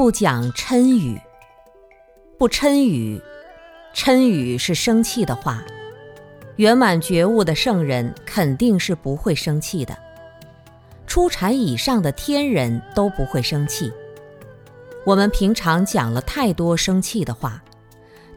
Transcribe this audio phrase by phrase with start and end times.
[0.00, 1.20] 不讲嗔语，
[2.38, 3.20] 不嗔语，
[3.94, 5.62] 嗔语是生气的话。
[6.56, 9.94] 圆满觉悟的圣人肯定是不会生气的，
[11.06, 13.92] 初禅以上的天人都不会生气。
[15.04, 17.62] 我们平常讲了太多生气的话，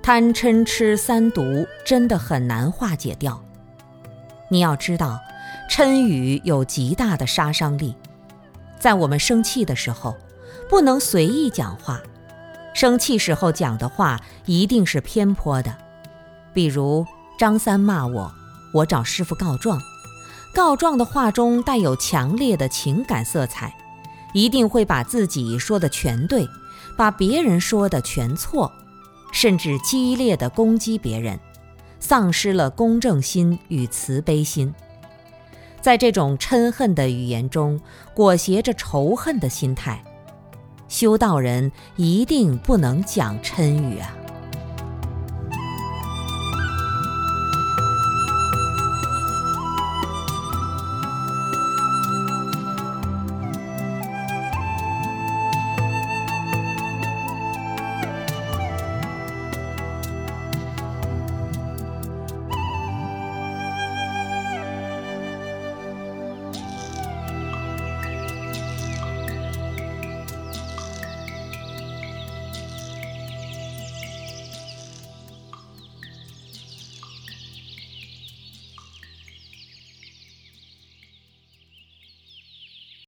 [0.02, 3.41] 贪嗔痴三毒真的很难化解掉。
[4.49, 5.18] 你要知道，
[5.71, 7.95] 嗔语有极大的杀伤力，
[8.77, 10.13] 在我们生气的时候，
[10.70, 12.02] 不能随意讲话，
[12.73, 15.76] 生气时候讲的话一定是偏颇的，
[16.54, 17.05] 比如。
[17.35, 18.32] 张三骂我，
[18.71, 19.82] 我找师傅告状。
[20.54, 23.76] 告状的话中带有强烈的情感色彩，
[24.34, 26.48] 一定会把自己说的全对，
[26.96, 28.71] 把别人说的全错，
[29.32, 31.37] 甚至激烈的攻击别人，
[31.99, 34.74] 丧失了公正心与慈悲心。
[35.82, 37.82] 在这种嗔恨的语言中
[38.13, 40.02] 裹挟着仇恨的心态，
[40.94, 44.23] 修道人一定不能讲嗔语啊。